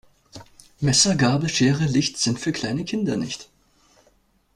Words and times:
Messer, 0.79 1.15
Gabel, 1.15 1.47
Schere, 1.47 1.83
Licht, 1.85 2.17
sind 2.17 2.39
für 2.39 2.51
kleine 2.51 2.85
Kinder 2.85 3.17
nicht. 3.17 3.51